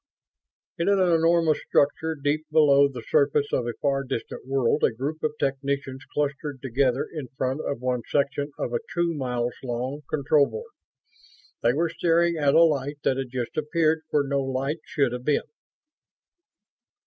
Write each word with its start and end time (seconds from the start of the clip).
In 0.79 0.87
an 0.89 0.97
enormous 0.97 1.59
structure 1.61 2.15
deep 2.15 2.47
below 2.49 2.87
the 2.87 3.03
surface 3.07 3.53
of 3.53 3.67
a 3.67 3.73
far 3.83 4.03
distant 4.03 4.47
world 4.47 4.83
a 4.83 4.89
group 4.91 5.21
of 5.21 5.33
technicians 5.39 6.05
clustered 6.11 6.59
together 6.59 7.05
in 7.13 7.27
front 7.37 7.61
of 7.67 7.81
one 7.81 8.01
section 8.09 8.51
of 8.57 8.73
a 8.73 8.79
two 8.91 9.13
miles 9.13 9.53
long 9.61 10.01
control 10.09 10.49
board. 10.49 10.71
They 11.61 11.73
were 11.73 11.89
staring 11.89 12.35
at 12.35 12.55
a 12.55 12.63
light 12.63 12.97
that 13.03 13.17
had 13.17 13.29
just 13.29 13.55
appeared 13.57 14.01
where 14.09 14.23
no 14.23 14.39
light 14.39 14.79
should 14.85 15.11
have 15.11 15.23
been. 15.23 15.45